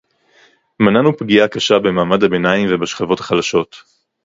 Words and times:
מנענו 0.79 1.17
פגיעה 1.17 1.47
קשה 1.47 1.79
במעמד 1.79 2.23
הביניים 2.23 2.67
ובשכבות 2.71 3.19
החלשות 3.19 3.83